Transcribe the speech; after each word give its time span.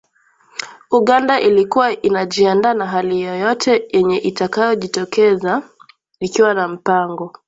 Uganda 0.91 1.39
ilikuwa 1.39 2.01
inajiandaa 2.01 2.73
na 2.73 2.87
hali 2.87 3.21
yoyote 3.21 3.87
yenye 3.91 4.17
itakayojitokeza 4.17 5.63
ikiwa 6.19 6.53
na 6.53 6.67
mpango. 6.67 7.33